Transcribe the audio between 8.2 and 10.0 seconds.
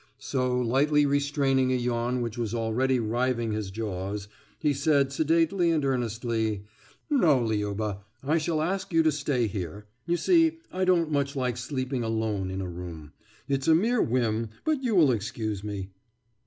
I shall ask you to stay here.